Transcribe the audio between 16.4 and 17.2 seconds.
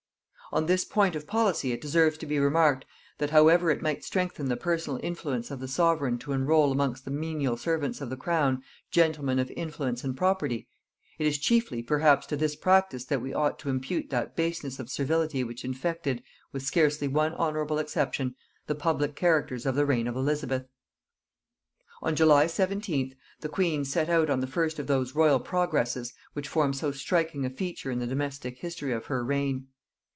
with scarcely